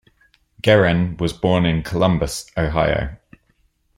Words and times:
Geren 0.63 1.15
was 1.21 1.31
born 1.31 1.63
in 1.63 1.83
Columbus, 1.83 2.47
Ohio. 2.57 3.17